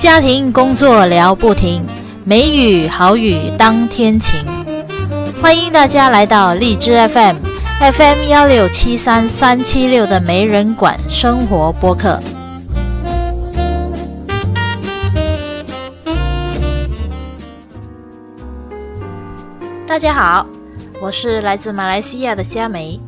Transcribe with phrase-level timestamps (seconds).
[0.00, 1.84] 家庭工作聊不停，
[2.24, 4.42] 美语好语当天晴。
[5.42, 12.18] 欢迎大家来到荔枝 FM，FM 幺六七三三七六的没人管生活播客。
[19.86, 20.46] 大家好，
[20.98, 22.98] 我是来自马来西亚的佳梅。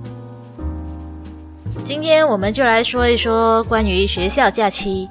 [1.87, 5.09] 今天我们就来说一说关于学校假期。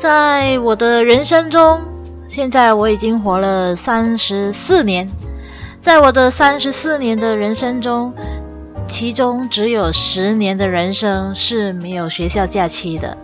[0.00, 1.78] 在我的人生中，
[2.26, 5.06] 现在我已经活了三十四年。
[5.78, 8.10] 在我的三十四年的人生中，
[8.88, 13.14] 其中只有十年的人生是没有学校假期的。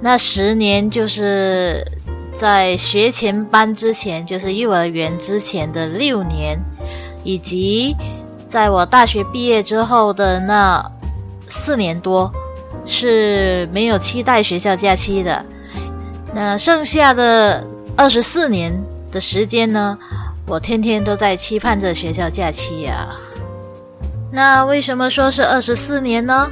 [0.00, 1.86] 那十年就是
[2.34, 6.58] 在学前班之前，就是幼儿园之前的六年，
[7.22, 7.94] 以及
[8.48, 10.84] 在我大学毕业之后的那
[11.46, 12.32] 四年多
[12.84, 15.44] 是没有期待学校假期的。
[16.40, 18.72] 那剩下的二十四年
[19.10, 19.98] 的时间呢？
[20.46, 23.08] 我天天都在期盼着学校假期呀。
[24.30, 26.48] 那为什么说是二十四年呢？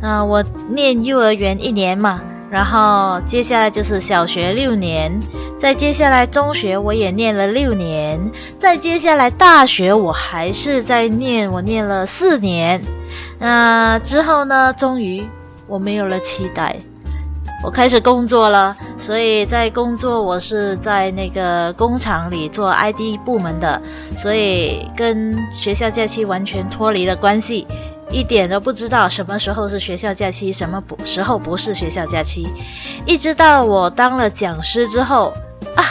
[0.00, 5.12] 那我念幼儿园一年嘛，然后接下来就是小学六年，
[5.58, 8.20] 再接下来中学我也念了六年，
[8.56, 12.80] 再接下来大学我还是在念，我念了四年。
[13.40, 14.72] 那之后呢？
[14.72, 15.26] 终于
[15.66, 16.76] 我没有了期待。
[17.62, 23.80] 我开始工作了，所以在工作，我是在那个工厂里做 ID 部门的，
[24.14, 27.66] 所以跟学校假期完全脱离了关系，
[28.10, 32.46] 一点都不知道什么时候是学校假期，什么不时候不是学校假期。
[33.04, 35.32] 一直到我当了讲师之后，
[35.74, 35.82] 啊，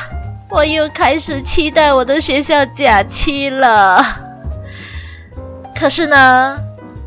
[0.50, 4.02] 我又开始期待我的学校假期了。
[5.78, 6.58] 可是呢？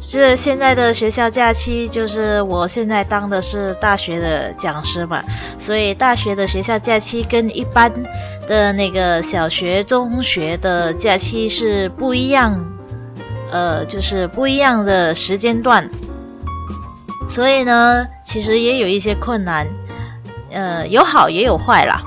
[0.01, 5.23] 是现在的学校假期，就是我现在当的是大学的讲师嘛，
[5.59, 7.93] 所以大学的学校假期跟一般
[8.47, 12.65] 的那个小学、中学的假期是不一样，
[13.51, 15.89] 呃，就是不一样的时间段。
[17.29, 19.67] 所以呢，其实也有一些困难，
[20.53, 22.01] 呃，有好也有坏啦。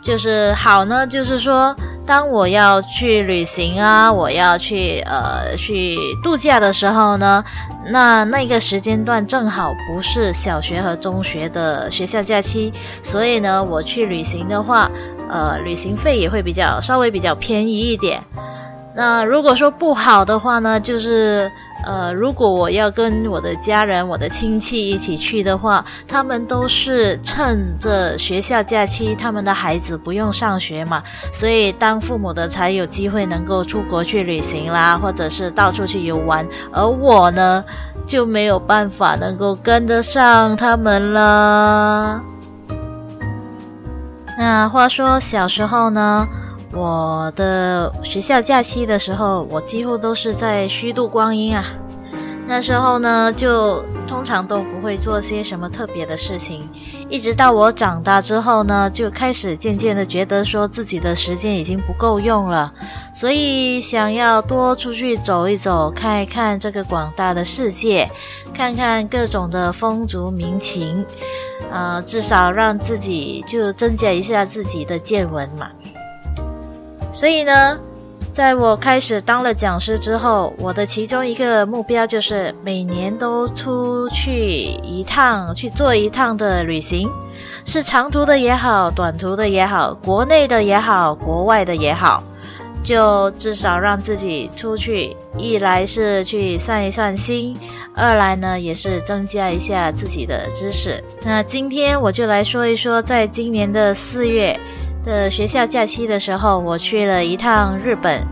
[0.00, 1.74] 就是好呢，就是说。
[2.04, 7.42] 当我要去旅行啊，我要去呃去度假的时候呢，
[7.86, 14.90] 那那个时间段正好不是小学和中学的学校假期，所以呢，我去旅行的话，
[15.28, 18.20] 呃，旅行费也会比较稍微比较便宜一点。
[18.94, 21.50] 那如果说不好的话呢，就是。
[21.84, 37.64] 呃，如果我要跟我的家人、我的亲戚一起去的话，他们都是趁着学校假期，他们的孩子不用上学嘛，所以当父母的才有机会能够出国去旅行啦，或者是到处去游玩，而我呢，
[38.06, 42.20] 就没有办法能够跟得上他们了。
[44.38, 46.26] 那话说小时候呢？
[46.72, 51.64] 我的学校假期的时候，我几乎都是在虚度光阴啊。
[52.44, 56.68] 那时候呢，就通常都不会做些什么特别的事情。
[57.08, 62.72] 一直到我长大之后呢，就开始渐渐的觉得说自己的时间已经不够用了，
[63.14, 68.10] 所以想要多出去走一走，看一看这个广大的世界，
[68.52, 71.06] 看看各种的风俗民情，
[71.70, 75.70] 呃，至少让自己就增加一下自己的见闻嘛。
[77.12, 77.78] 所以呢，
[78.32, 84.32] 在我开始当了讲师之后，我的其中一个目标就是每年都出去
[84.82, 87.10] 一趟，去做一趟的旅行，
[87.66, 92.24] 是长途的也好，短途的也好，国内的也好，国外的也好，
[92.82, 97.54] 就至少让自己出去，一来是去散一散心，
[97.94, 101.04] 二来呢也是增加一下自己的知识。
[101.22, 104.58] 那今天我就来说一说，在今年的四月。
[105.04, 108.22] 的学校假期的时候，我去了一趟日本。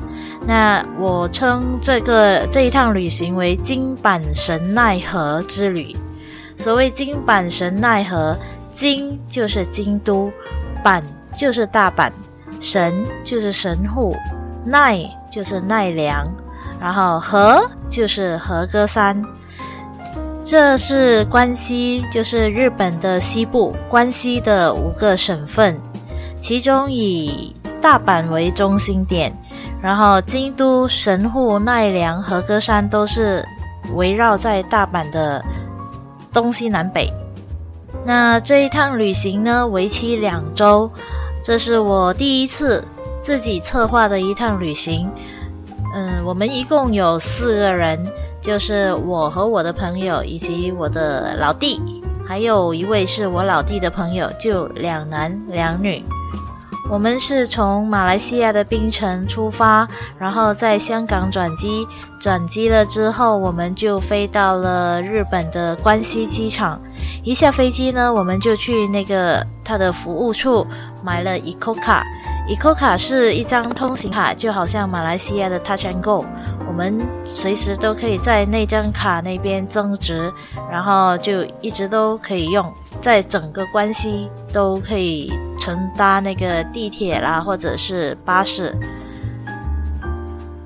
[0.47, 5.95] 那我称这个这一趟旅行为金板神奈河之旅。
[6.57, 8.37] 所谓金板神奈河，
[8.75, 10.31] 金就是京都，
[10.83, 11.03] 板
[11.37, 12.11] 就是大阪，
[12.59, 14.17] 神就是神户，
[14.65, 14.99] 奈
[15.31, 16.27] 就是奈良，
[16.81, 19.23] 然后河就是和歌山。
[20.45, 25.79] 这是关西，就是日本的西部，关西的五个省份。
[26.41, 29.33] 其中以大阪为中心点，
[29.83, 33.45] 然后京都、神户、奈良、和歌山都是
[33.95, 35.45] 围绕在大阪的
[36.33, 37.13] 东西南北。
[38.05, 40.91] 那这一趟旅行呢，为期两周，
[41.45, 42.83] 这是我第一次
[43.23, 45.11] 自己策划的一趟旅行。
[45.95, 47.99] 嗯，我们一共有四个人，
[48.41, 51.81] 就是我和我的朋友以及我的老弟。
[52.27, 56.03] 还有一位是我老弟的朋友，就两男两女。
[56.91, 59.87] 我们是从马来西亚的槟城出发，
[60.19, 61.87] 然后在香港转机，
[62.19, 66.81] 转机了之后，我们就飞到了日本的关西机场。
[67.23, 70.67] 一下飞机呢，我们就去那个他的服务处
[71.01, 72.05] 买了 Eco 卡。
[72.49, 76.27] Eco 卡是一张通行卡，就好像马来西亚的 Touch and Go，
[76.67, 80.33] 我们随时都可以在那张卡那边增值，
[80.69, 82.69] 然后就一直都可以用，
[83.01, 85.33] 在整个关西都可以。
[85.61, 88.75] 乘搭那个地铁啦，或者是巴士。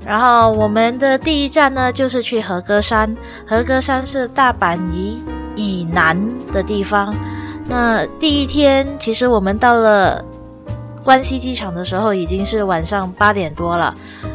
[0.06, 3.14] 然后我们的第一站呢，就是去和歌山。
[3.46, 5.22] 和歌山是大阪以
[5.56, 6.16] 以南
[6.52, 7.14] 的地方。
[7.66, 10.22] 那第一天，其实我们到了
[11.02, 13.94] 关西机场的时候，已经是晚上八点多了。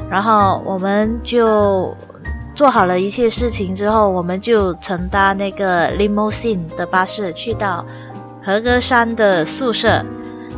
[0.09, 1.95] 然后我们就
[2.56, 7.85] 做好了一切事情之后，我们就乘搭那个 limousine 的巴士去到
[8.41, 10.03] 和歌山的宿舍。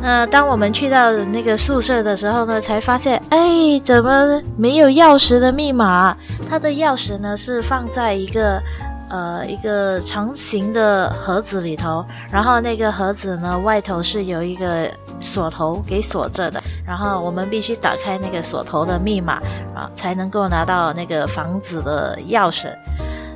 [0.04, 6.16] 那当我们去到那个宿舍的时候呢，才发现，哎，怎么没有钥匙的密码？
[6.50, 8.60] 它的钥匙呢是放在一个
[9.08, 14.90] 呃一个长形的盒子里头，然后那个盒子呢外头是有一个
[15.20, 19.34] 锁头给锁着的，然后我们必须打开那个锁头的密码
[19.72, 22.66] 啊，才能够拿到那个房子的钥匙。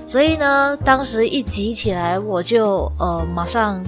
[0.04, 3.80] 所以呢，当时一急起来，我就呃马上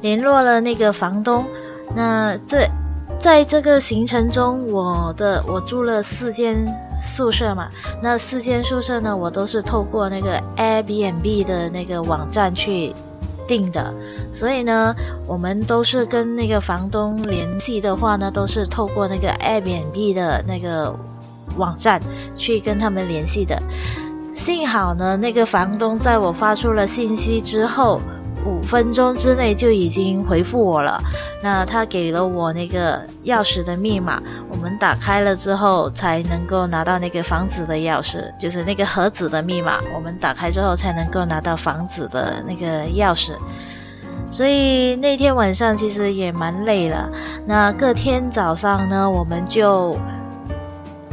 [0.00, 1.46] 联络了那个房东。
[1.94, 2.68] 那这，
[3.18, 6.56] 在这个行程中，我的我住了四间
[7.00, 7.68] 宿舍嘛。
[8.02, 12.92] 那四间宿舍呢，我都是透过那个 Airbnb 的那个网站去
[13.46, 13.94] 订的。
[14.32, 14.94] 所以呢，
[15.26, 20.92] 我们都是跟那个房东联系的话呢，都是透过那个 Airbnb 的那个
[21.56, 22.02] 网站
[22.34, 23.62] 去跟他们联系的。
[24.34, 28.00] 幸好呢，那个房东在我发出了信息之后。
[28.44, 31.02] 五分钟之内就已经回复我了。
[31.42, 39.80] 那他给了我那个钥匙的密码，我们打开了之后才能够拿到那个房子的钥匙，就是那个盒子的密码。
[39.94, 43.32] 我们打开之后才能够拿到房子的那个钥匙。
[44.30, 47.08] 所以那天晚上其实也蛮累了。
[47.46, 49.96] 那隔天早上呢，我们就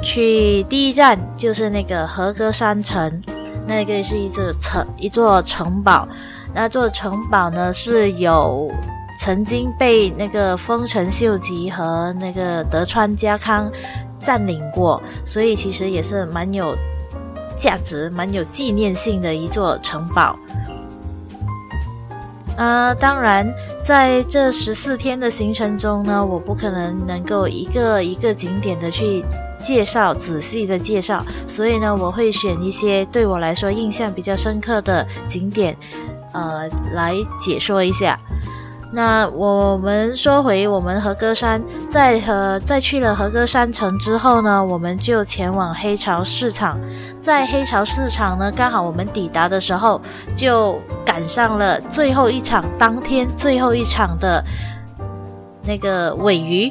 [0.02, 3.22] 去第一站，就是那个和歌山城，
[3.68, 6.08] 那个是一座城，一座城堡。
[6.54, 8.72] 那座城堡呢是有
[9.20, 13.72] 曾经被那个丰臣秀吉和那个德川家康
[14.24, 16.76] 占领过，所以其实也是蛮有
[17.56, 20.36] 价值、蛮有纪念性的一座城堡。
[22.58, 23.48] 呃，当然
[23.84, 29.24] 在这十四天的行程中呢，我不可能能够一个一个景点的去
[29.64, 35.76] 介绍、仔细的介绍，所以呢，我会选一些对我来说印象比较深刻的景点。
[36.34, 38.20] 呃，来解说一下。
[38.94, 46.78] 那我们说回我们和歌山，在和在去了和歌山城之后呢，我们就前往黑潮市场。
[47.22, 50.02] 在黑潮市场呢，刚好我们抵达的时候，
[50.36, 54.44] 就赶上了最后一场当天最后一场的
[55.64, 56.70] 那个尾鱼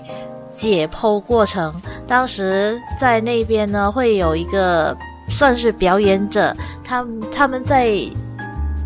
[0.52, 1.72] 解剖过程。
[2.06, 4.94] 当时在那边呢，会有一个
[5.30, 6.54] 算是表演者，
[6.84, 7.02] 他
[7.32, 7.98] 他们在。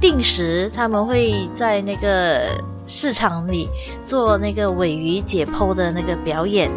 [0.04, 2.42] 定时，他们会在那个
[2.86, 3.70] 市场里
[4.04, 6.70] 做那个尾鱼解剖的那个表演。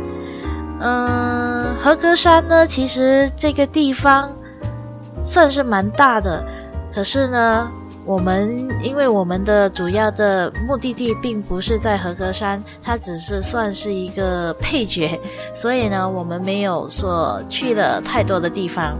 [0.79, 4.31] 嗯，和歌山呢，其实这个地方
[5.25, 6.41] 算是蛮大的，
[6.89, 7.69] 可是呢，
[8.05, 15.19] 我们因为我们的主要的目的地并不是在和歌山，它只是算是一个配角，
[15.53, 18.95] 所以呢，我们没有说去了太多的地方。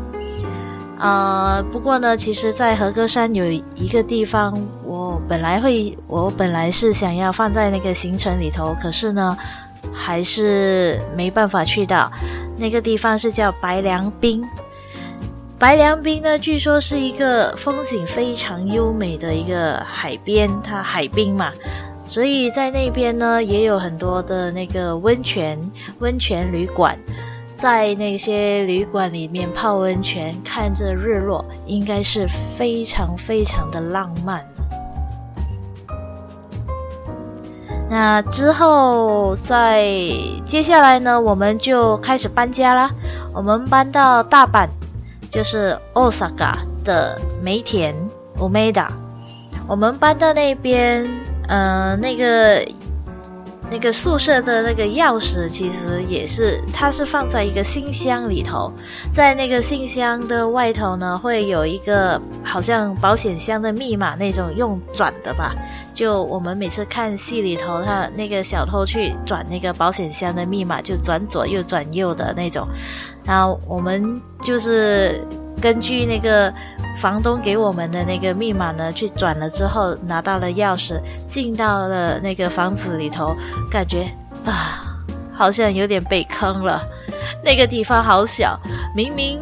[0.99, 9.37] 呃，不过呢，其实，在和歌山有一个地方，我本来会，我本来是想要放在那个行程里头，可是呢，
[9.93, 12.11] 还是没办法去到。
[12.57, 14.43] 那个地方是叫白凉滨。
[15.59, 21.51] 白凉滨呢，据说是一个风景非常优美的一个海边，它海滨嘛，
[22.07, 25.59] 所以在那边呢，也有很多的那个温泉
[25.99, 26.97] 温泉旅馆。
[27.57, 34.45] 在那些旅馆里面泡温泉，看着日落，应该是非常非常的浪漫。
[37.89, 39.87] 那之后，在
[40.45, 42.91] 接下来呢，我们就开始搬家啦。
[43.33, 44.67] 我们搬到大阪，
[45.29, 47.95] 就是 Osaka 的梅田
[48.37, 48.89] Omeda。
[49.67, 51.09] 我们搬到那边，
[51.47, 52.61] 嗯，那个
[53.69, 58.71] 那个宿舍的那个钥匙，其实也是，它是放在一个信箱里头，
[59.13, 65.55] 在那个信箱的外头呢，会有一个好像保险箱的密码那种用转的吧？
[65.93, 72.67] 就我们每次看戏里头，他那个小偷去转那个保险箱的密码，就转左右转右的那种，
[73.23, 75.21] 然后我们就是。
[75.61, 76.53] 根据那个
[76.95, 83.35] 房东给我们的那个密码呢，去转了之后拿到了钥匙，进到了那个房子里头，
[83.71, 84.07] 感觉
[84.45, 84.97] 啊，
[85.33, 86.81] 好像有点被坑了。
[87.43, 88.59] 那个地方好小，
[88.95, 89.41] 明明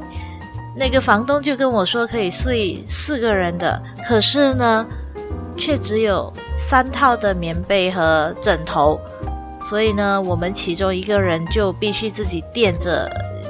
[0.76, 4.86] 那个房东就跟我说可以睡四个人的，可是呢，
[5.58, 9.00] 却只有三套的棉被和枕头，
[9.62, 13.10] 所以呢，我们其中一个人就必须自己垫着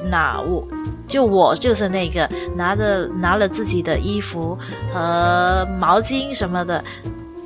[0.09, 0.67] 那我。
[1.07, 4.57] 就我就是那个拿着拿了自己的衣服
[4.91, 6.83] 和毛巾什么的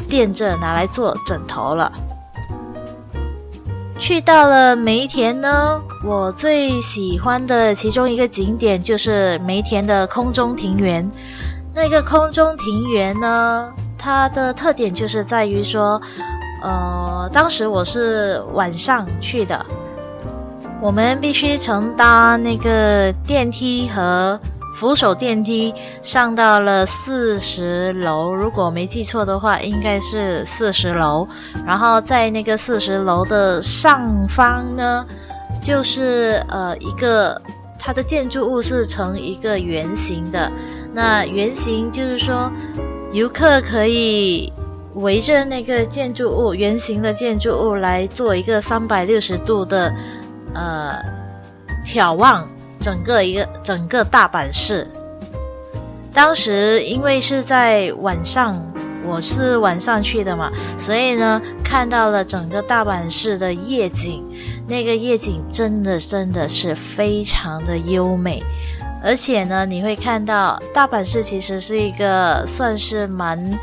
[0.08, 1.92] 垫着拿来做枕头了。
[3.98, 11.10] 去到了梅田呢，我最喜欢的其中一个景点就是梅田的空中庭园。
[11.74, 16.02] 那个空中庭园呢，它的特点就是在于说，
[16.64, 19.66] 呃，当时我是晚上去的。
[20.82, 24.40] 我们必须乘搭那个电梯和
[24.74, 31.28] 扶手电梯上到了四十楼，如果没记错的话，应该是四十楼。
[31.66, 35.06] 然后在那个四十楼的上方呢，
[35.62, 37.40] 就是呃一个
[37.78, 40.50] 它的建筑物是呈一个圆形的。
[40.94, 42.50] 那圆形就是说，
[43.12, 44.54] 游客可以
[44.94, 49.94] 围着那个建筑物圆形的建筑物来做一个三百六十度的。
[50.54, 50.98] 呃，
[51.86, 52.48] 眺望
[52.80, 54.88] 整个一个整个大阪市。
[56.14, 58.62] 当时因为是在晚上，
[59.06, 64.26] 我是晚上去的嘛，所以呢，看到了整个大阪市的夜景。
[64.68, 68.44] 那个夜景真的真的是非常的优美，
[69.04, 73.60] 而且呢，你会看到大阪市其实是一个算是蛮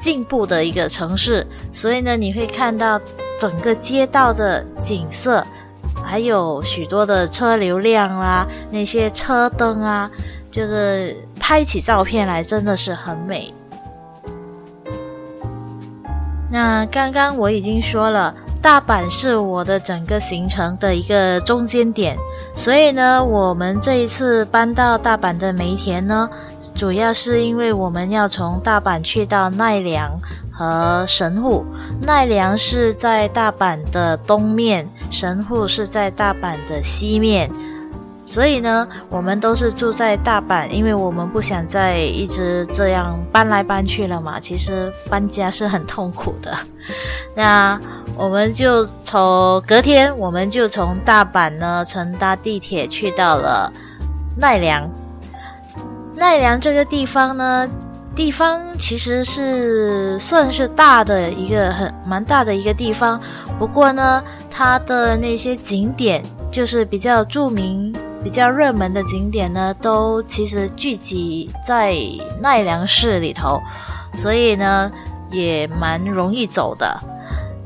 [0.00, 3.00] 进步的一个城市，所以呢，你会看到
[3.38, 5.46] 整个街道的景色。
[6.04, 10.10] 还有许多的车流量啦，那些车灯啊，
[10.50, 13.52] 就是拍起照片来真的是很美。
[16.50, 18.32] 那刚刚我已经说了，
[18.62, 22.16] 大阪是我的整个行程的一个中间点，
[22.54, 26.30] 所以呢，我们这一次搬到大阪的梅田呢，
[26.72, 30.12] 主要是因为我们要从大阪去到奈良。
[30.56, 31.66] 和神户
[32.00, 37.50] 奈良是在大阪的东面，神户是在大阪的西面，
[38.24, 44.38] 所以呢，我们都是住在大阪，因为我们不想再一直这样搬来搬去了嘛。
[44.38, 46.56] 其实搬家是很痛苦的。
[47.34, 47.80] 那
[48.16, 53.72] 我们就从隔天，我们就从大阪呢乘搭地铁去到了
[54.36, 54.88] 奈良。
[56.14, 57.68] 奈良这个地方呢。
[58.14, 63.20] 地方其实是算是大的一个很蛮大的一个地方，
[63.58, 67.92] 不过呢，它的那些景点就是比较著名、
[68.22, 71.96] 比较热门的景点呢，都其实聚集在
[72.40, 73.60] 奈良市里头，
[74.14, 74.90] 所以呢
[75.30, 77.00] 也蛮容易走的。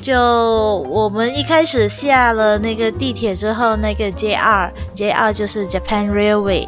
[0.09, 6.67] 就我们一开始下了那个地铁之后，那个 JR，JR 就是 Japan Railway。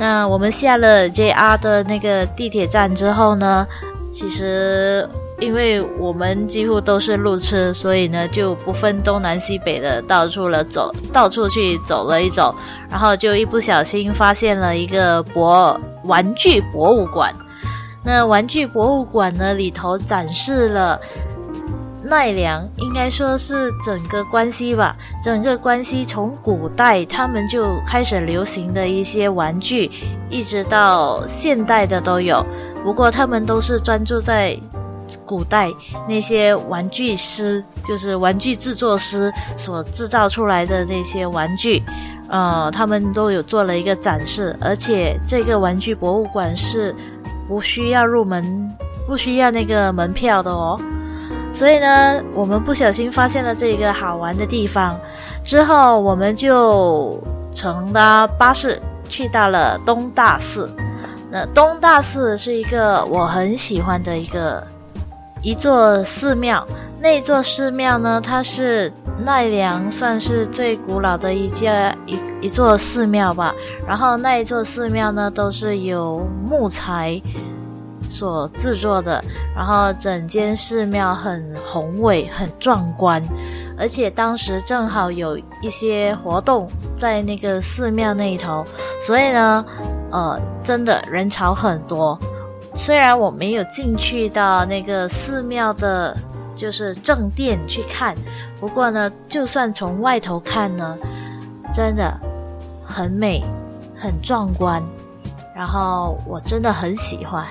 [0.00, 3.64] 那我们下了 JR 的那个地铁站之后呢，
[4.12, 5.08] 其实
[5.38, 12.52] 因为我们几乎都是路痴，所以呢就不分东南西北的到处了走，到处去走了一走，
[12.90, 17.32] 然后就一不小心发现了一个博玩具博物馆。
[18.04, 21.00] 那玩具博物馆呢里头展示了。
[22.12, 29.90] 奈良应该说是整个关西吧，整个关西从古代他们就开始流行的一些玩具，
[30.28, 32.44] 一直到现代的都有。
[32.84, 34.54] 不过他们都是专注在
[35.24, 35.70] 古代
[36.06, 41.82] 那些玩具师，就是玩具制作师所制造出来的那些玩具，
[42.28, 44.54] 呃，他们都有做了一个展示。
[44.60, 46.94] 而且这个玩具博物馆是
[47.48, 48.70] 不需要入门，
[49.06, 50.78] 不需要那个门票的哦。
[51.52, 54.98] 所以呢，我们不小心发现了这个好玩的地方，
[55.44, 60.74] 之后我们就乘搭巴士去到了东大寺。
[61.30, 64.66] 那东大寺是一个我很喜欢的一个
[65.42, 66.66] 一座寺庙。
[67.00, 68.90] 那座寺庙呢，它是
[69.24, 73.54] 奈良算是最古老的一家一一座寺庙吧。
[73.86, 77.20] 然后那一座寺庙呢，都是有木材。
[78.12, 79.24] 所制作的，
[79.56, 83.26] 然后整间寺庙很宏伟、很壮观，
[83.78, 88.64] 而且当时正好有一些活动在那个寺庙那一头，
[89.00, 89.64] 所以呢，
[90.10, 92.18] 呃，真的人潮很多。
[92.74, 96.14] 虽然我没有进去到那个寺庙的，
[96.54, 98.14] 就是正殿去看，
[98.60, 100.98] 不过呢，就算从外头看呢，
[101.72, 102.12] 真的
[102.84, 103.42] 很美、
[103.96, 104.82] 很壮观，
[105.54, 107.46] 然后我真的很喜欢。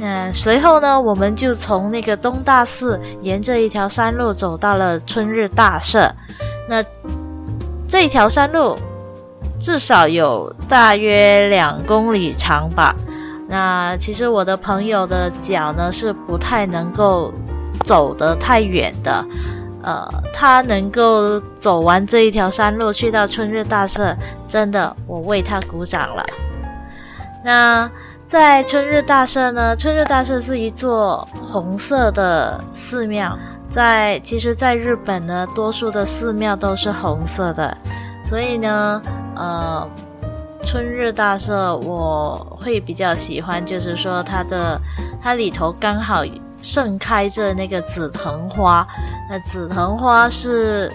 [0.00, 6.10] 那随后呢，我们就从那个东大寺沿着一条山路走到了春日大社。
[6.66, 6.82] 那
[7.86, 8.78] 这条山路
[9.60, 12.96] 至少有大约两公里长吧。
[13.46, 17.30] 那其实我的朋友的脚呢是不太能够
[17.84, 19.22] 走得太远的，
[19.82, 24.16] 呃，他能够走完这一条山路去到春日大社，
[24.48, 26.24] 真的我为他鼓掌了。
[27.44, 27.90] 那。
[28.30, 33.36] 在春日大社呢，春日大社是一座红色的寺庙。
[33.68, 37.76] 在其实，在日本呢，多数的寺庙都是红色的，
[38.24, 39.02] 所以呢，
[39.34, 39.84] 呃，
[40.62, 44.80] 春日大社我会比较喜欢，就是说它的
[45.20, 46.22] 它里头刚好
[46.62, 48.86] 盛开着那个紫藤花，
[49.28, 50.88] 那紫藤花是。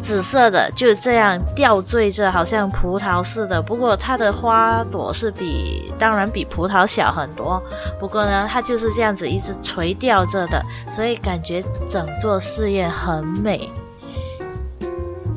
[0.00, 3.62] 紫色的就这样吊坠着，好像葡萄似的。
[3.62, 7.62] 不过它的花朵是比当然比葡萄小很多。
[7.98, 13.70] 不过呢，它就是这样子一直垂吊着的，所以感觉整座寺院很美。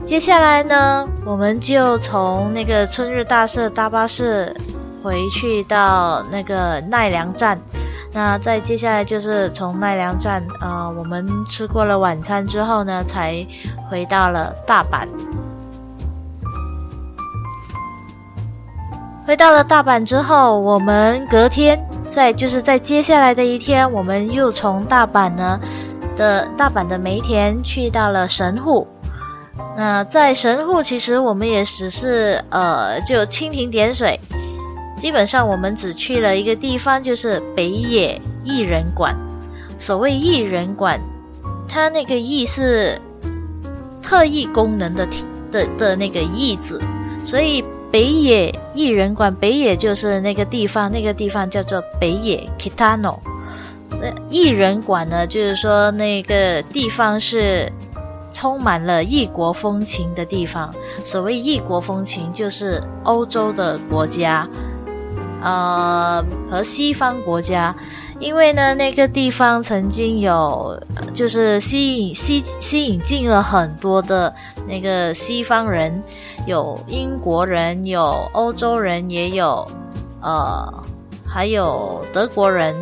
[0.03, 4.55] 接下来呢，我们就从那个春日大社大巴士
[5.03, 7.59] 回去到那个奈良站。
[8.15, 13.45] 那再接下来就是从奈良站，呃，我们吃过了晚餐之后呢，才
[13.89, 15.05] 回到了大阪。
[19.27, 21.77] 回到了大阪之后，我们隔天
[22.09, 25.59] 在就是在接下来的一天，我们又从大阪呢
[26.15, 28.87] 的大阪的梅田去到了神户。
[29.75, 34.17] 那在神户，其实我们也只是呃，就蜻蜓点水。
[34.97, 39.15] 基本上我们只去了一个地方，就是北野艺人馆。
[39.77, 40.99] 所谓艺人馆，
[41.67, 42.99] 它那个“艺”是
[44.01, 45.05] 特异功能的
[45.51, 46.81] 的的那个“艺”字，
[47.25, 53.19] 所以北野艺人馆，北野就是那个地方，那个地方叫做北野 Kitano。
[53.89, 57.69] 那艺人馆呢，就是说那个地方是
[58.31, 60.73] 充满了异国风情的地方。
[61.03, 64.47] 所谓异国风情，就是欧洲的国家。
[65.45, 67.75] 呃，和西方国家，
[68.19, 70.75] 因为呢，那个地方曾经有，
[71.13, 74.33] 就是吸引吸吸引进了很多的
[74.67, 76.01] 那个西方人，
[76.47, 79.67] 有英国人，有欧洲人，也有
[80.19, 80.83] 呃，
[81.23, 82.73] 还有德国人，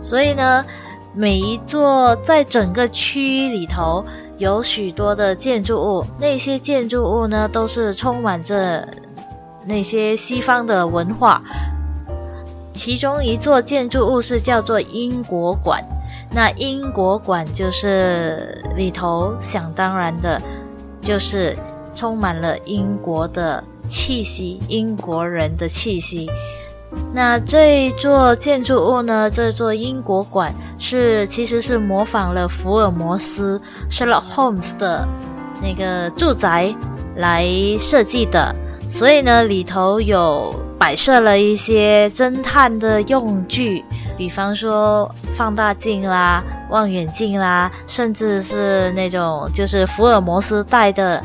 [0.00, 0.64] 所以呢，
[1.12, 4.04] 每一座在整个区域里头
[4.38, 8.86] 有许多的建筑物，那些建筑物呢，都是充满着。
[9.66, 11.42] 那些西方的文化，
[12.72, 15.84] 其中一座建筑物是叫做英国馆。
[16.30, 20.40] 那英国馆就是里头想当然的，
[21.00, 21.56] 就是
[21.94, 26.28] 充满了英国的气息，英国人的气息。
[27.12, 29.30] 那这座建筑物呢？
[29.30, 35.06] 这座英国馆是其实是模仿了福尔摩斯 Sherlock Holmes 的
[35.60, 36.74] 那个住宅
[37.16, 37.44] 来
[37.78, 38.54] 设计的。
[38.88, 43.84] 所以呢，里头有摆设了一些侦探的用具，
[44.16, 51.22] 比方说放大镜啦、望远镜啦，甚至是那种就是福尔摩斯戴的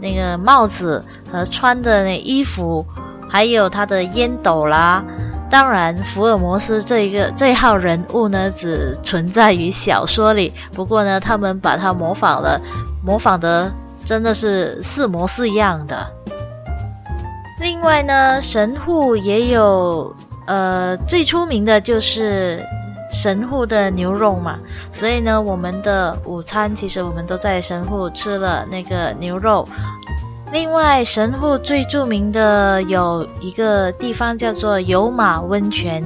[0.00, 2.84] 那个帽子和穿的那衣服，
[3.28, 5.04] 还有他的烟斗啦。
[5.50, 10.52] 当然，福尔摩斯这一个这号人物呢，只存在于小说里。
[10.72, 12.58] 不过呢，他们把它模仿了，
[13.04, 13.70] 模仿的
[14.04, 16.06] 真的是似模似样的。
[17.60, 20.14] 另外呢，神户也有，
[20.46, 22.64] 呃，最出名的就是
[23.12, 24.58] 神户的牛肉嘛，
[24.90, 29.68] 所以呢，我们的午餐其实我们都在神户吃了那个牛肉。
[30.52, 36.02] 另外，神户最著名的有一个地方叫做有马温泉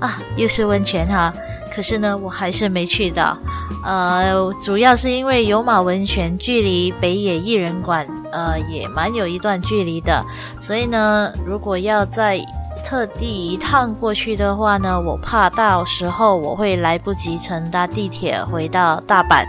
[0.00, 1.32] 啊，又是温泉哈。
[1.78, 3.38] 可是呢，我还是没去到，
[3.84, 10.24] 呃，主要是因为有马温泉距离北野艺人馆，呃，也蛮有一段距离的，
[10.60, 12.44] 所以呢，如果要再
[12.84, 19.46] 特地一趟过去的话呢，我怕到时候我会来不及乘搭地铁回到大阪。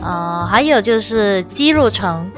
[0.00, 2.30] 呃，还有就是姬路城，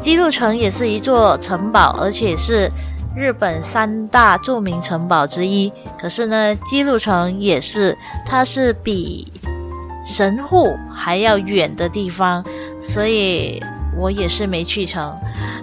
[0.00, 2.70] 姬路城也是一座城堡，而且是
[3.16, 5.72] 日本三大著名城堡之一。
[5.98, 9.26] 可是呢，姬路城也是，它是比
[10.04, 12.44] 神户还要远的地方，
[12.78, 13.60] 所以
[13.98, 15.12] 我也是没去成。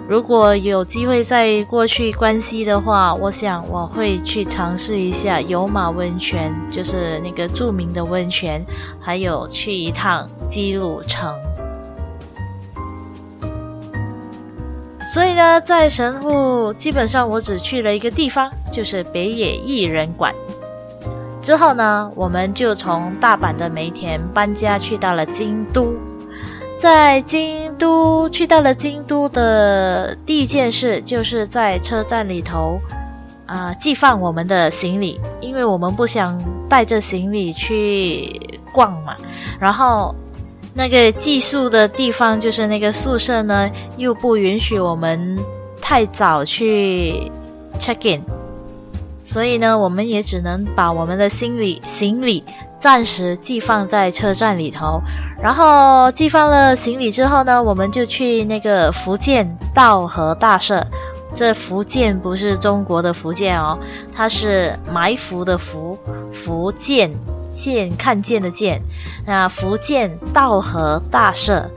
[0.06, 8.62] 如果有机会再过去关西的话，我想我会去尝试一下有马温泉，就是那个著名的温泉，
[9.00, 11.34] 还有去一趟姬路城。
[15.06, 20.34] 所以呢，在神户基本上我只去了一个地方，就是北野艺人馆。
[21.40, 25.94] 之后呢，我们就从大阪的梅田搬家去到了京都。
[26.78, 32.80] 在京都去到了京都的第一件事，就是在车站里头
[33.46, 38.40] 啊寄放我们的行李，因为我们不想带着行李去
[38.72, 39.14] 逛嘛，
[39.60, 40.14] 然后。
[40.76, 45.38] 那个寄宿的地方，就是那个宿舍呢，又不允许我们
[45.80, 47.30] 太早去
[47.78, 48.20] check in，
[49.22, 52.42] 所以呢，我们也只能把我们的行李行李
[52.80, 55.00] 暂时寄放在车站里头。
[55.40, 60.84] 然后寄放了行李之后呢，我们就去那个福建道和大社。
[61.34, 63.78] 这福建不是中国的福建哦，
[64.14, 65.98] 它是埋伏的伏，
[66.30, 67.10] 福建。
[67.54, 68.82] 见看见的见，
[69.24, 71.70] 那福建道和大社，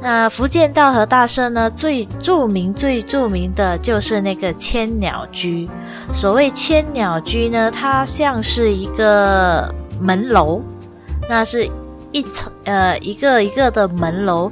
[0.00, 5.68] 那福建道和大社呢，最著名、最著名的就是那个千鸟居。
[6.12, 10.62] 所谓千鸟居呢，它像是一个门楼，
[11.28, 11.68] 那是
[12.12, 14.50] 一层呃一个一个的门楼，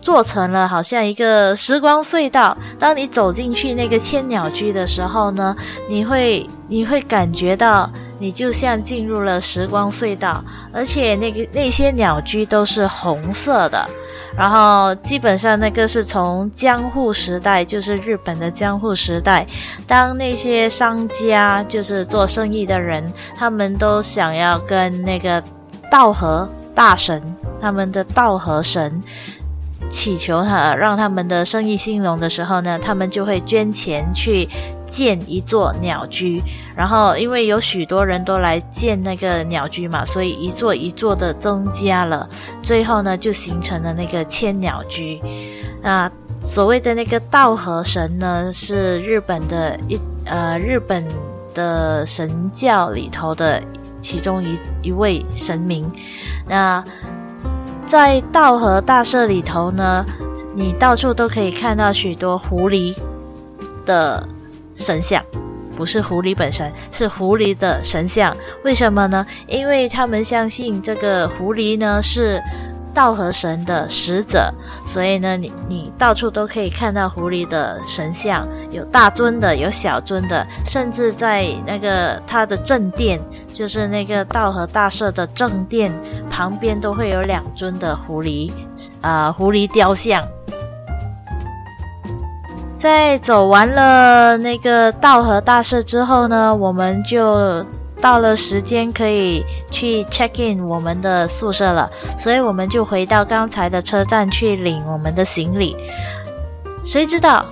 [0.00, 2.56] 做成了好像一个时光隧道。
[2.78, 5.56] 当你走进去那个千鸟居的时候呢，
[5.88, 7.90] 你会你会感觉到。
[8.24, 13.86] 你就像进入了时光隧道，而且那个那些鸟居都是红色的，
[14.34, 19.46] 然后基本上那个是从江户时代，就是日本的江户时代，
[19.86, 25.44] 当那些商家就是做生意的人，他们都想要跟那个
[25.90, 27.22] 道和大神，
[27.60, 29.02] 他们的道和神。
[29.90, 34.48] 祈求他让他们的生意兴隆的时候呢，他们就会捐钱去
[34.86, 36.42] 建一座鸟居。
[36.76, 42.28] 然后，因为有许多人都来建那个鸟居嘛，所以一座一座的增加了。
[42.62, 45.20] 最后呢，就形成了那个千鸟居。
[45.82, 46.10] 那
[46.42, 51.06] 所谓的那个道和神呢，是日本的一呃日本
[51.54, 53.62] 的神教里头的
[54.00, 55.90] 其中一一位神明。
[56.46, 56.84] 那
[57.86, 60.04] 在道和大社里头呢，
[60.54, 62.94] 你到处都可以看到许多狐狸
[63.86, 64.26] 的
[64.74, 65.22] 神像，
[65.76, 68.36] 不是狐狸本身，是狐狸的神像。
[68.64, 69.24] 为什么呢？
[69.46, 72.42] 因为他们相信这个狐狸呢是。
[72.94, 74.54] 道和神的使者，
[74.86, 83.20] 所以呢，你你到处都可以看到狐狸的神像，有大尊的，有小尊的，甚至在那个他的正殿，
[83.52, 85.92] 就是那个道和大社的正殿
[86.30, 88.52] 旁边，都会有两尊的狐狸，
[89.00, 90.22] 啊，狐狸雕像。
[92.78, 97.66] 在走完了那个道和大社之后呢，我们就。
[98.04, 105.74] 到了时间可以去 check in 我们的宿舍了，所以我们就回到刚才的车站去领我们的行李。
[106.84, 107.46] 谁知道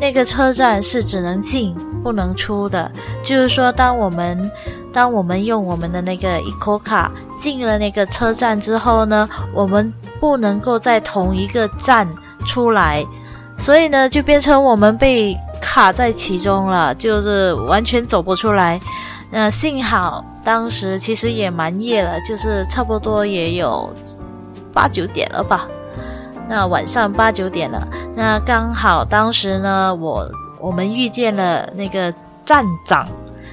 [0.00, 2.88] 那个车站是只能进不能出的，
[3.24, 4.48] 就是说，当我们
[4.92, 12.08] 当我们用我们的那个 eco 卡进了那个车站之后呢，我们不能够在同一个站
[12.46, 13.04] 出来，
[13.56, 18.80] 所以呢，就变成我们被卡在其中了，就是完全走不出来。
[19.30, 23.92] 那幸好当时其实也蛮夜了，就是差不多也有
[24.72, 25.68] 八九点了吧。
[26.48, 27.86] 那晚上八九点了，
[28.16, 30.26] 那刚好当时呢，我
[30.58, 32.10] 我们遇见了那个
[32.44, 33.06] 站长，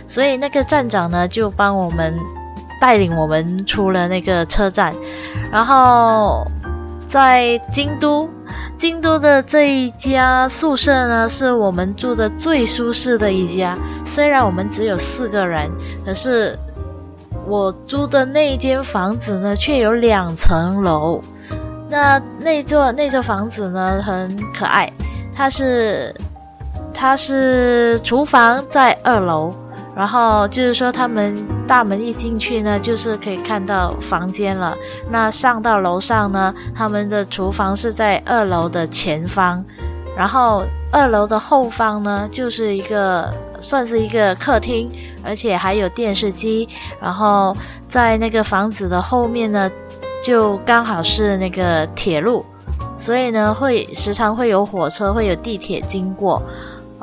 [0.07, 2.17] 所以那个站长呢就帮我们
[2.79, 4.95] 带领我们出了那个车站，
[5.51, 6.47] 然后
[7.15, 8.29] 在京都。
[8.77, 13.77] 京都的这一家宿舍呢，是我们住的最舒适的一家。
[14.03, 15.71] 虽然我们只有四个人，
[16.05, 16.59] 可是
[17.47, 21.21] 我租的那一间房子呢，却有两层楼。
[21.89, 24.91] 那那座那座房子呢，很可爱。
[25.33, 26.13] 它是
[26.93, 29.55] 它是厨房在二楼。
[29.95, 34.75] 然后就是说，他们大门一进去呢，就是可以看到房间了。
[35.09, 39.63] 那上到楼上呢，他们的厨房是在二楼的前方，
[40.17, 44.91] 然后二楼的后方呢，就是一个算是一个客厅，
[45.23, 46.67] 而且还有电视机。
[46.99, 47.55] 然后
[47.87, 49.71] 在那个房子的后面呢，
[50.21, 52.45] 就刚好是那个铁路，
[52.97, 56.41] 所以呢，会时常会有火车，会有地铁经过。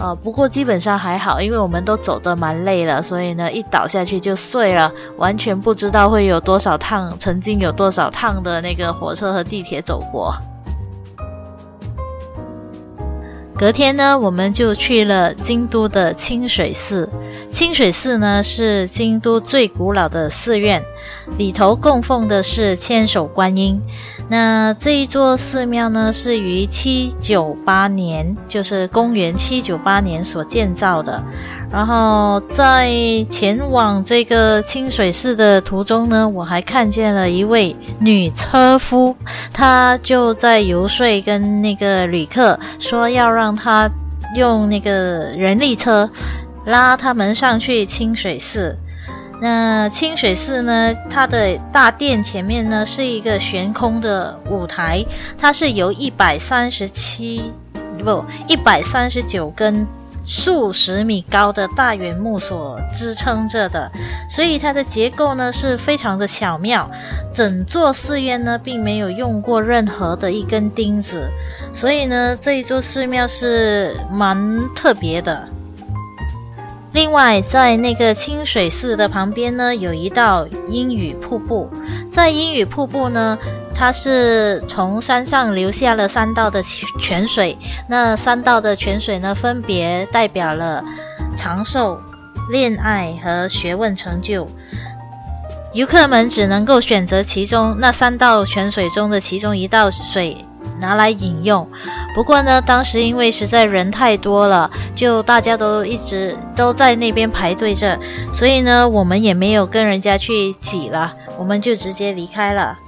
[0.02, 10.34] 呃，不过基本上还好，因为我们都走得蛮累了，所以呢，一倒下去就碎了，完全不知道会有多少趟，曾经有多少趟的那个火车和地铁走过。
[13.56, 17.08] 隔天呢，我们就去了京都的清水寺。
[17.48, 20.82] 清水寺呢是京都最古老的寺院，
[21.38, 23.80] 里头供奉的是千手观音。
[24.28, 31.22] 那这一座寺庙呢，是于七九八年，就是公元七九八年所建造的。
[31.70, 32.90] 然后在
[33.30, 39.14] 前往这个清水寺的途中呢，我还看见了一位女车夫，
[39.52, 43.90] 她就在游说跟那个旅客说，要让他
[44.36, 46.08] 用那个人力车
[46.66, 48.76] 拉他们上去清水寺。
[49.42, 55.04] 那清水寺呢，它的大殿前面呢是一个悬空的舞台，
[55.36, 57.50] 它是由一百三十七
[57.98, 59.84] 不一百三十九根。
[60.24, 63.90] 数十米高的大圆木所支撑着的，
[64.30, 66.88] 所以它的结构呢是非常的巧妙。
[67.34, 71.28] 整座寺院呢并没有用过任何的一根钉子，
[71.72, 74.38] 所以呢这一座寺庙是蛮
[74.76, 75.48] 特别的。
[76.92, 81.70] 另外，在那个清水寺的旁边呢，有一道阴雨瀑布，
[82.10, 83.38] 在阴雨瀑布呢。
[83.74, 86.62] 它是从山上流下了三道的
[87.00, 87.56] 泉水，
[87.88, 90.84] 那三道的泉水呢，分别代表了
[91.36, 91.98] 长寿、
[92.50, 94.46] 恋爱和学问成就。
[95.72, 100.36] 游客们只能够选择其中那三道泉水中的其中一道水
[100.80, 101.66] 拿来饮用。
[102.14, 107.98] 不过呢，当时因为实在人太多了，就大家都一直都在那边排队着，
[108.32, 112.78] 所以呢，我们也没有跟人家去挤了，我们就直接离开了。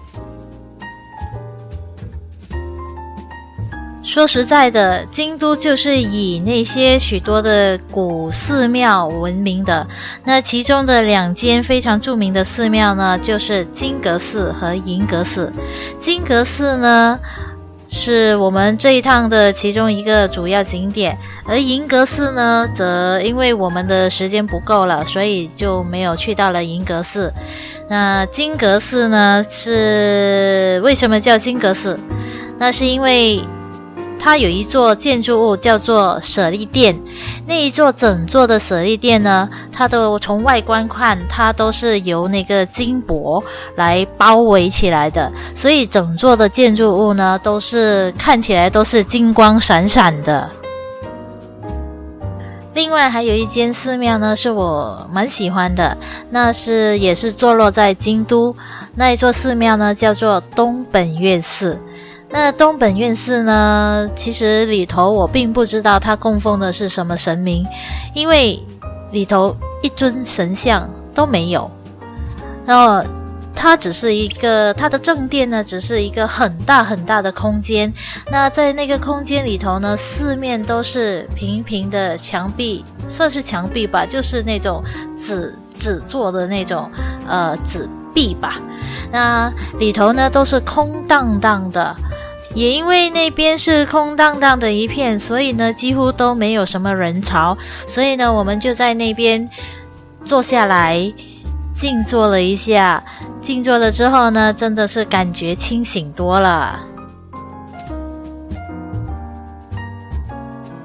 [4.03, 9.85] 说实在的，京都就是以那些许多的古寺庙闻名的。
[10.25, 15.53] 那其中的两间非常著名的寺庙呢，就是金阁寺和银阁寺。
[15.99, 17.19] 金阁寺呢，
[17.95, 27.33] 是我们这一趟的其中一个主要景点，而银阁寺呢，则因为我们的时间不够了，所以就没有去到了银阁寺。
[27.89, 31.99] 那金阁寺呢，是为什么叫金阁寺？
[32.59, 33.41] 那是因为。
[34.25, 36.99] 它有一座建筑物叫做舍利殿，
[37.47, 43.45] 那一座整座的舍利殿呢，它都从外观看，它都是由那个金箔
[43.77, 50.49] 来包围起来的，所以整座的建筑物呢，都是看起来都是金光闪闪的。
[52.73, 55.95] 另外还有一间寺庙呢，是我蛮喜欢的，
[56.31, 58.57] 那是也是坐落在京都
[58.95, 61.79] 那一座寺庙呢，叫做东本院寺。
[62.37, 64.11] 那东本院寺呢？
[64.17, 67.65] 其实里头我并不知道它供奉的是什么神明，
[68.13, 68.61] 因为
[69.13, 71.71] 里头一尊神像都没有。
[72.67, 73.09] 然后
[73.55, 77.95] 它只是一个，它的正殿呢，只是一个很大很大的空间。
[78.29, 84.83] 那在那个空间里头呢，四面都是平平的墙壁，算是墙壁吧，就是那种
[85.17, 86.91] 纸纸做的那种
[87.29, 88.61] 呃纸壁吧。
[89.13, 91.95] 那里头呢都是空荡荡的。
[92.55, 97.57] 也因为那边是空荡荡的一片，所以呢，几乎都没有什么人潮。
[97.87, 99.49] 所以呢，我们就在那边
[100.25, 101.13] 坐下来
[101.75, 103.03] 静坐了一下。
[103.41, 106.81] 静坐了之后呢，真的是感觉清醒多了。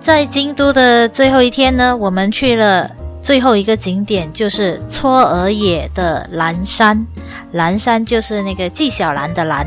[0.01, 2.89] 在京都的最后一天呢，我们去了
[3.21, 7.05] 最后一个景点，就是嵯峨野的蓝山。
[7.51, 9.65] 蓝山就是那个纪晓岚的蓝。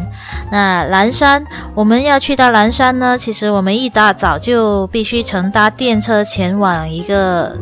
[0.51, 7.57] 那蓝山，我们要去到蓝山呢，其实我们一大早就必须乘搭电车前往一个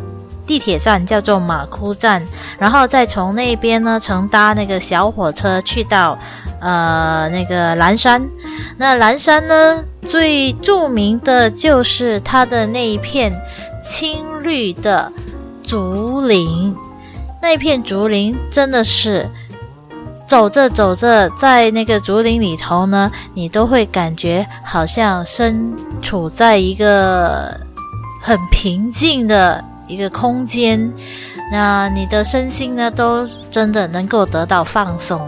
[0.45, 2.21] 地铁站，叫做马窟站，
[2.59, 6.17] 然后再从那边呢乘搭那个小火车去到
[6.59, 8.21] 呃那个蓝山。
[8.77, 13.33] 那蓝山呢，最著名的就是它的那一片
[13.83, 15.11] 青绿的
[15.71, 16.75] 竹林，
[17.41, 19.25] 那片竹林真的是。
[20.27, 27.57] 走着走着，在那个竹林里头呢，你都会感觉好像身处在一个
[28.21, 30.91] 很平静的一个空间，
[31.49, 35.21] 那你的身心呢，都真的能够得到放松。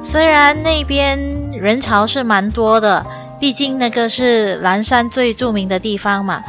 [0.00, 1.16] 虽然那边
[1.52, 3.06] 人潮是蛮多的，
[3.38, 6.42] 毕竟那个是蓝山最著名的地方嘛，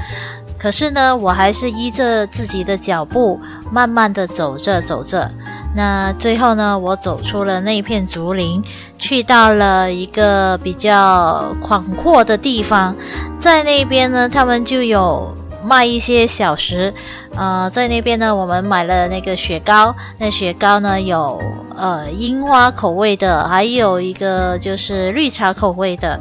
[0.60, 3.40] 可是呢，我还是依着自己的脚步，
[3.72, 5.32] 慢慢的走着走着。
[5.74, 8.62] 那最后呢，我走出了那片竹林，
[8.98, 12.94] 去到了一个比较广阔的地方，
[13.40, 16.94] 在那边呢，他们就有卖一些小食。
[17.36, 21.40] 呃，在那边呢，我们买了那个雪糕，那雪糕呢有
[21.78, 26.20] 呃樱花口味的，还有一个就是绿茶口味的。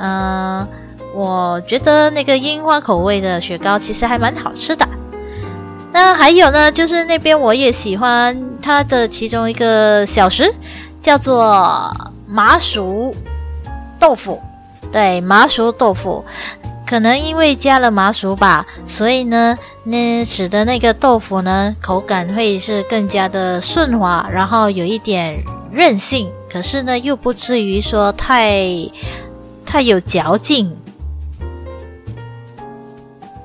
[0.00, 0.66] 嗯，
[1.18, 4.88] 我觉得那个樱花口味的雪糕其实还蛮好吃的。
[5.92, 10.54] 那还有呢，就是那边我也喜欢它的其中一个小食，
[11.02, 11.92] 叫做
[12.24, 13.16] 麻薯
[13.98, 14.40] 豆腐。
[14.92, 16.24] 对，麻薯豆腐，
[16.86, 25.36] 可能因为加了麻薯吧，所以呢，那使得那个豆腐呢口感会是更加的顺滑，然后有一点
[25.72, 28.70] 韧性，可是呢又不至于说太
[29.66, 30.72] 太有嚼劲。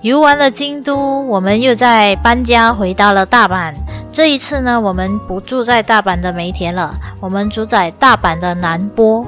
[0.03, 3.73] 游完了京都，我们又在搬家回到了大阪。
[4.11, 9.25] 这一次呢，我们不住在大阪的梅田了，我们住在大阪的南波。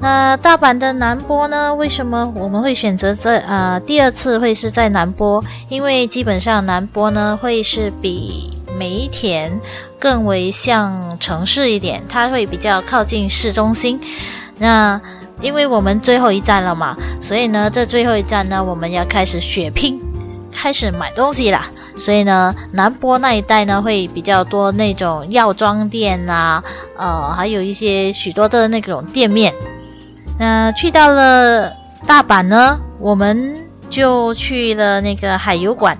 [0.00, 1.74] 那大阪的南波呢？
[1.74, 5.44] 为什么我们会选择在啊第二次会是在南波？
[5.68, 9.60] 因为基本上南波呢会是比梅田
[9.98, 14.00] 更为像城市一点，它会比较靠近市中心。
[14.56, 14.98] 那
[15.42, 20.00] 因为我们最后一站了嘛，所以呢，这最后一站呢，我们要开始血拼。
[20.54, 21.66] 开始买东西啦，
[21.98, 26.62] 所以呢，南波那一带呢会比较多那种药妆店啊，
[26.96, 29.52] 呃，还有一些许多的那种店面。
[30.38, 31.70] 那去到了
[32.06, 33.54] 大阪呢，我们
[33.90, 35.98] 就去了那个海游馆。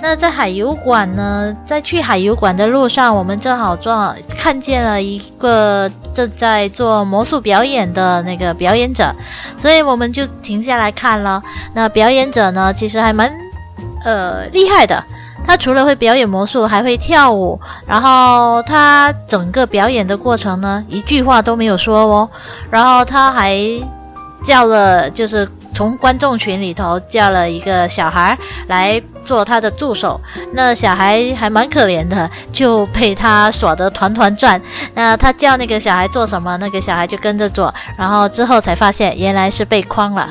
[0.00, 9.14] 那在海游馆呢，在去海游馆的路上，我们正好撞看见了一个正在做魔术表演的那个表演者，
[9.56, 11.40] 所以我们就停下来看了。
[11.72, 13.32] 那表演者呢，其实还蛮。
[14.04, 15.02] 呃，厉害的，
[15.46, 17.60] 他除了会表演魔术，还会跳舞。
[17.86, 22.30] 然后他整个表演的过程呢，一句话都没有说哦。
[22.70, 23.58] 然后他还
[24.44, 28.36] 叫了，就是从观众群里头叫了一个小孩
[28.66, 30.20] 来做他的助手。
[30.52, 34.60] 那小孩还蛮可怜的，就被他耍得团团转。
[34.94, 37.72] 那他叫那个小孩做什么，那个小孩就跟着做。
[37.96, 40.28] 然后之后才发现，原来是被诓了。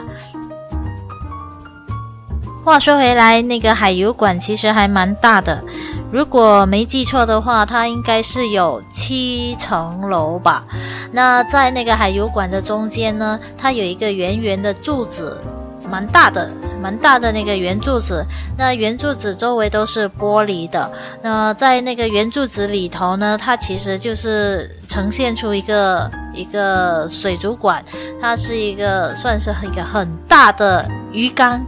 [2.63, 5.63] 话说回来，那个海游馆其实还蛮大的，
[6.11, 10.63] 如果没记错的话，它应该是有七层楼吧。
[11.11, 15.41] 那在那个海游馆的中间呢，它有一个圆圆的柱子，
[15.89, 18.23] 蛮大的，蛮大的那个圆柱子。
[18.55, 20.91] 那圆柱子周围都是玻璃的。
[21.23, 27.83] 那在那个圆柱子里头呢，它其实就是呈现出一个一个水族馆，
[28.21, 31.59] 它是一个算是一个很大的鱼缸。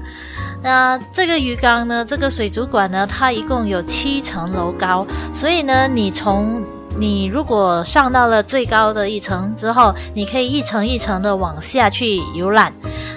[0.63, 2.05] 那这个鱼缸呢？
[2.05, 3.05] 这个水族馆呢？
[3.05, 6.63] 它一共有七层楼高，所以呢，你从
[6.97, 12.71] 你如果上到了最高的一层之后，你可以一层一层的往下去游览。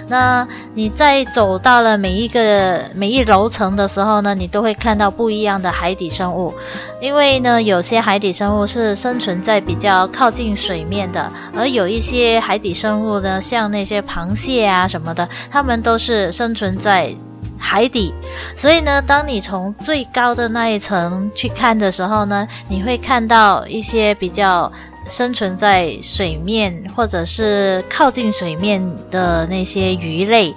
[0.09, 6.53] 那你在走到了每一个每一楼层的时候呢，你都会看到不一样的海底生物，
[7.01, 17.13] 因为呢，有些海底生物是生存在比较靠近水面的，而有一些海底生物呢，像那些螃蟹啊什么的，它们都是生存在。
[17.57, 18.13] 海底，
[18.55, 24.71] 所以呢，当你从最高的那一层去看的时候呢，你会看到一些比较
[25.09, 30.53] 生存在水面或者是靠近水面的那些鱼类，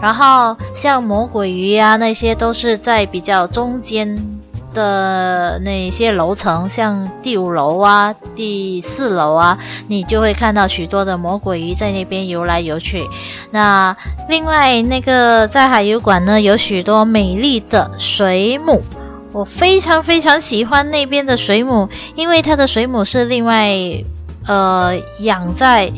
[0.00, 4.16] 然后像魔鬼鱼啊，那些都是在比较中间。
[4.74, 9.56] 的那些楼层，像第五楼啊、第四楼啊，
[9.88, 13.02] 你就会看到许多的魔鬼鱼在那边游来游去。
[13.52, 13.96] 那
[14.28, 18.82] 另外那个在海游馆呢，有许多美丽的水母，
[19.32, 23.70] 我非常非常喜欢那边的水母，因为它的水母是另外
[24.46, 25.90] 呃养在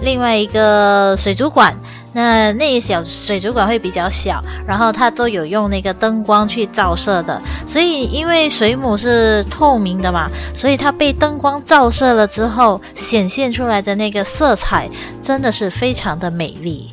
[0.00, 1.76] 另外一个水族馆。
[2.16, 14.88] 那那小水族馆会比较小，然后它都有用那个灯光去照射的，所以因为水母是透明的嘛，所以它被灯光照射了之后，显现出来的那个色彩
[15.22, 16.90] 真的是非常的美丽。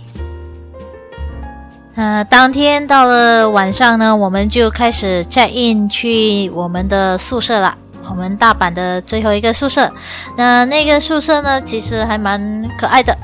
[1.95, 7.73] 呃，当天到了晚上呢，我们就开始 check in 去我们的宿舍了，
[8.09, 9.89] 我们大阪的最后一个宿舍。
[10.35, 13.17] 那那个宿舍呢，其实还蛮可爱的。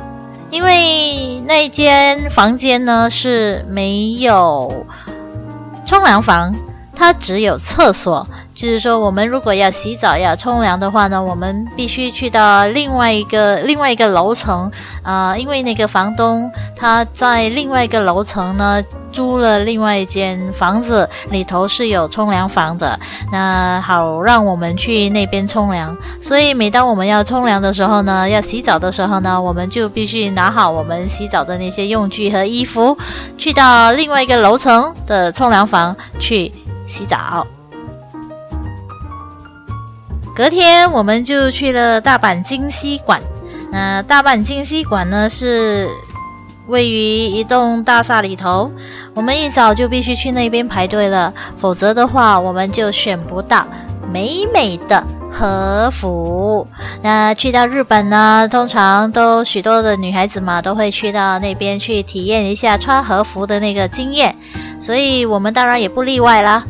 [0.52, 4.86] 因为那间房间呢是没有
[5.86, 6.54] 冲凉房，
[6.96, 8.28] 它只有厕所。
[8.54, 14.70] 就是说，我们如果要洗澡要冲凉的话呢，我们必须去到另外一个另外一个楼层
[15.02, 23.00] 啊，因为那个房东他在另外一个楼层呢租了另外一间房子，里头是有冲凉房的，
[23.32, 25.96] 那好让我们去那边冲凉。
[26.22, 32.98] 所以每当我们要冲凉的时候呢，要洗澡的时候呢，我们就必须拿好我们洗澡的那些用具和衣服，
[33.38, 36.52] 去到另外一个楼层的冲凉房去
[36.88, 37.46] 洗澡。
[40.36, 43.22] 隔天我们就去了大阪金西馆。
[43.72, 45.88] 那大阪金西馆呢是
[46.70, 48.72] 位于一栋大厦里头，
[49.14, 53.68] 我们一早就必须去那边排队了，否则的话我们就选不到
[54.12, 56.66] 美美的和服。
[57.02, 64.36] 那去到日本呢，通常都许多的女孩子嘛都会去到那边去体验一下穿和服的那个经验，
[64.80, 66.64] 所以我们当然也不例外啦。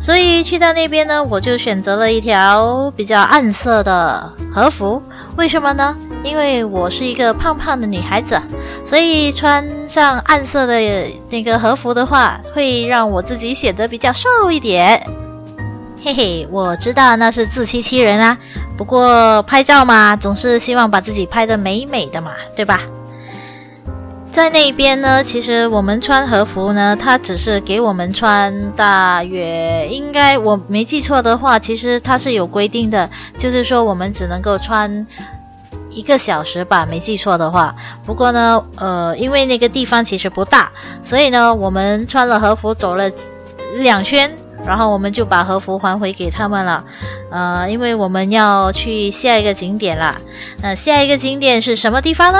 [0.00, 5.02] 所以去到那边呢，我就选择了一条比较暗色的和服。
[5.36, 5.96] 为什么呢？
[6.24, 8.40] 因为我是一个胖胖的女孩子，
[8.84, 10.80] 所以穿上暗色的
[11.28, 15.00] 那个和服的话，会让我自己显得比较瘦一点。
[16.02, 18.36] 嘿嘿，我知道那是自欺欺人啊。
[18.76, 22.80] 不过拍照嘛，总是希望把自己拍得美美的嘛，对吧？
[24.32, 33.08] 在那边呢，其实我们穿和服呢，它只是给我们穿大约，应该我没记错的话，其实它是有规定的，
[33.38, 35.06] 就是说我们只能够穿
[35.94, 37.74] 一个小时吧，没记错的话。
[38.04, 40.70] 不过呢，呃，因为那个地方其实不大，
[41.02, 43.10] 所以呢，我们穿了和服走了
[43.76, 44.30] 两圈。
[44.66, 46.82] 然后我们就把和服还回给他们了，
[47.30, 50.18] 呃，因为我们要去下一个景点了。
[50.62, 52.38] 那下一个景点是什么地方呢？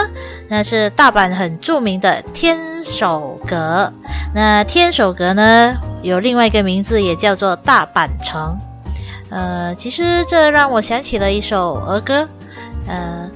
[0.49, 3.93] 那是大阪很著名的天守阁。
[4.35, 8.57] 那天守阁呢，有另外一个名字，也叫做大阪城。
[9.29, 12.27] 呃，其实这让我想起了一首儿歌，
[12.87, 13.31] 呃，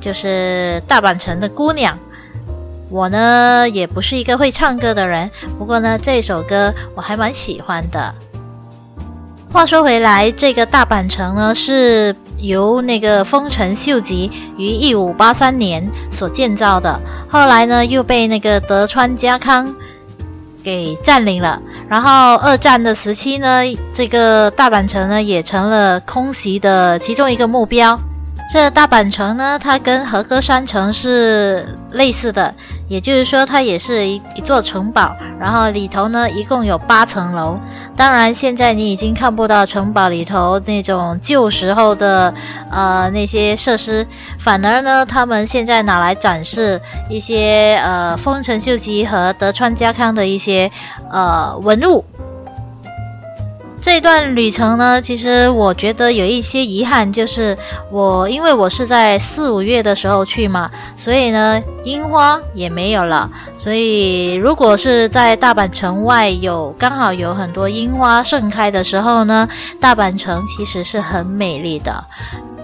[0.00, 1.96] 就是大阪城的姑娘。
[2.88, 8.12] 我呢也不是一个会唱歌的人，不过呢这首歌我还蛮喜欢的。
[9.52, 19.74] 话说回来，这个大阪城呢是由那个丰臣秀吉于一五八三年所建造的，后来呢又被那个德川家康
[20.62, 21.60] 给占领了。
[21.88, 27.98] 然后二战的时期呢，这个大阪城呢也成了空袭的其中一个目标。
[28.52, 32.52] 这大阪城呢，它跟和歌山城是类似的。
[32.88, 37.56] 也就是说，它也是一一座城堡，然后里头呢一共有八层楼。
[37.94, 42.34] 当然，现在你已经看不到城堡里头那种旧时候的
[42.68, 44.04] 呃那些设施，
[44.40, 50.68] 反而呢，他们现在拿来展示一些呃丰臣秀吉和德川家康的一些
[51.12, 52.04] 呃文物。
[53.80, 57.56] 这段旅程呢，其实我觉得有一些遗憾，就是
[57.90, 63.28] 我因为我是在四五月的时候去嘛，所以呢樱花也没有了。
[63.56, 69.48] 所以如果是在大阪城外有刚好有很多樱花盛开的时候呢，
[69.80, 72.04] 大阪城其实是很美丽的。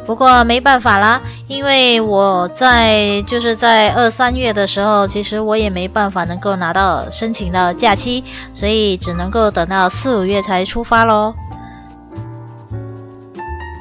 [0.07, 8.22] 不过没办法啦，因为我在就是在二三月的时候，其实我也没办法能够拿到申请到假期，
[8.54, 11.34] 所以只能够等到四五月才出发喽。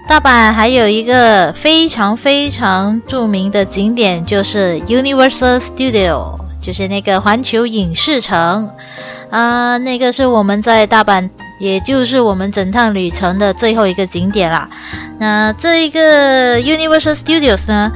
[0.07, 8.69] 大阪还有一个非常非常著名的景点，就是 Universal Studio，就是那个环球影视城
[9.29, 11.29] 啊，那个是我们在大阪。
[11.65, 14.69] 也就是我们整趟旅程的最后一个景点啦。
[15.17, 17.91] 那这一个 Universal Studios 呢，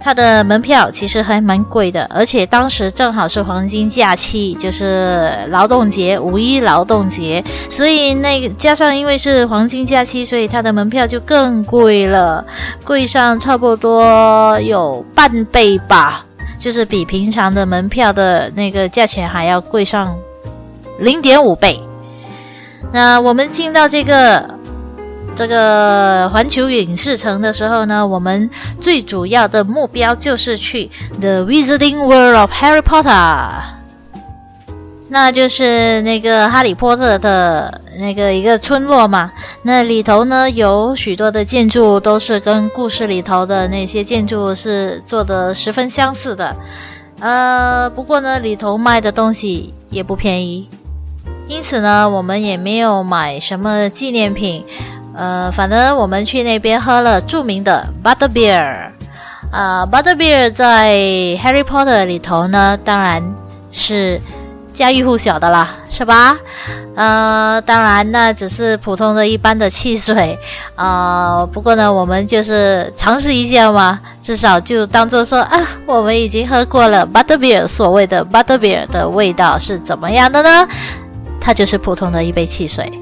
[0.00, 12.44] 它的门票其实还蛮贵的，而且当时正好是黄金假期，就是劳动节，五一劳动节，所以那个加上因为是黄金假期，所以它的门票就更贵了，
[12.84, 16.26] 贵上差不多有半倍吧，
[16.58, 20.16] 就是比平常的门票的那个价钱还要贵上
[20.98, 21.80] 零点五倍。
[22.92, 24.48] 那我们进到这个
[25.36, 28.48] 这个环球影视城的时候呢，我们
[28.80, 33.62] 最主要的目标就是去 The Wizarding World of Harry Potter，
[35.08, 39.30] 那就是那个哈利波特的那个一个村落嘛。
[39.62, 46.56] 那里头呢有许多的建筑都是跟故事里头的那些建筑是做的十分相似的。
[47.20, 50.68] 呃，不过呢里头卖的东西也不便宜。
[51.48, 54.62] 因此呢，我们也没有买什么纪念品，
[55.16, 58.90] 呃，反正我们去那边喝了著名的 Butter Beer，
[59.50, 60.92] 啊，Butter Beer 在
[61.42, 63.22] Harry Potter 里头呢，当然
[63.72, 64.20] 是
[64.74, 66.36] 家喻户晓的啦，是吧？
[66.94, 70.38] 呃，当然那只是普通的一般的汽水
[70.74, 71.48] 啊。
[71.50, 80.68] 不过呢，我们就是尝试一下嘛，至少就当做说啊，我们已经喝过了 butterbeer，所谓的 butterbeer 的味道是怎么样的呢？
[81.48, 82.92] 它就是普通的一杯汽水。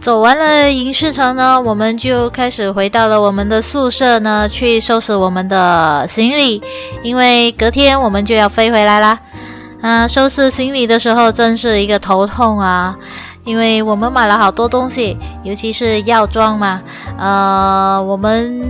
[0.00, 6.60] 走完了影视城呢，我们就开始回到了我们的宿舍呢，去收拾我们的行李，
[7.04, 9.16] 因为隔天我们就要飞回来啦。
[9.80, 12.98] 啊，收拾行李的时候真是一个头痛啊，
[13.44, 16.82] 因为我们买了好多东西，尤其是药妆嘛。
[17.16, 18.60] 呃，我们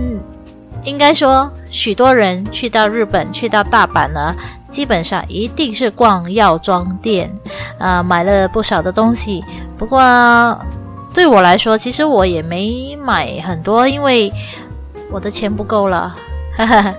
[0.83, 4.35] 应该说，许多人去到日本、去到大阪呢，
[4.71, 7.31] 基本上一定是逛药妆店，
[7.77, 9.43] 啊，买了不少的东西。
[9.77, 9.99] 不过，
[11.13, 14.31] 对我来说，其实我也没买很多，因为
[15.11, 16.15] 我的钱不够了。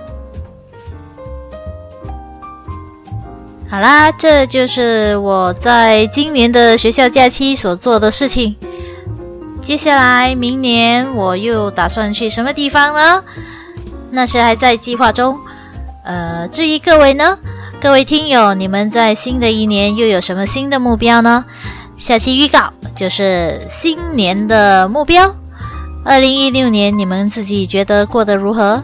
[3.69, 8.55] 好啦，这就是我在今年的学校假期所做的事情。
[9.61, 13.23] 接下来，明年我又打算去什么地方呢？
[14.11, 15.39] 那是还在计划中。
[16.03, 17.35] 呃，至于各位呢，
[17.83, 21.43] 各位听友，你们在新的一年又有什么新的目标呢？
[21.97, 25.35] 下期预告就是新年的目标。
[26.05, 28.81] 二零一六年你们自己觉得过得如何？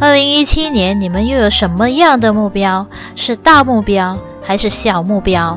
[0.00, 2.84] 二零一七年你们又有什么样的目标？
[3.14, 5.56] 是大目标还是小目标？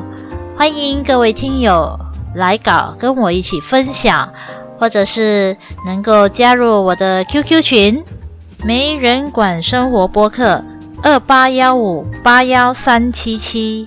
[0.56, 1.98] 欢迎各位听友
[2.36, 4.32] 来稿跟我一起分享，
[4.78, 8.04] 或者是能够加入我的 QQ 群
[8.64, 10.62] “没人管生活播客”
[11.04, 13.86] 二八幺五八幺三七七。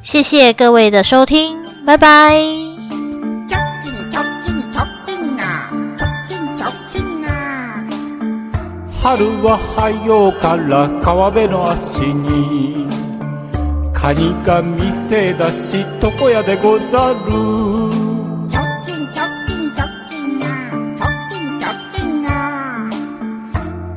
[0.00, 1.56] 谢谢各位的收听。
[1.84, 2.36] 拜拜。
[9.02, 12.86] 春は早うから川辺の足に
[13.92, 17.81] カニが店出し床屋でござる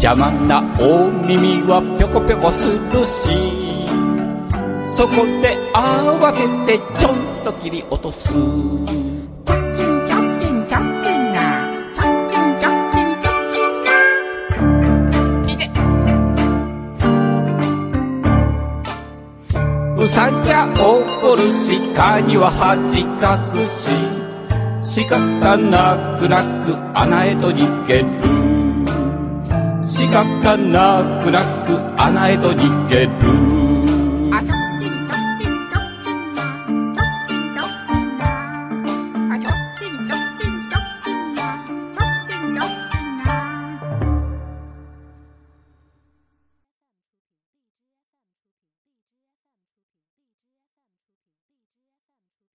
[0.00, 3.34] 邪魔な大耳はぴょこぴょこするし
[4.86, 8.32] そこで慌ててちょんと切り落とす超
[9.74, 11.42] 近超近超近啊！
[11.96, 13.58] 超近超近超近
[14.54, 15.50] 啊！
[15.50, 15.66] いて。
[19.98, 23.90] うさぎは怒るしカニは恥かくし
[24.80, 28.27] 仕方なくなく穴へと逃げる
[29.98, 33.57] 仕方なくなく穴へと逃げる。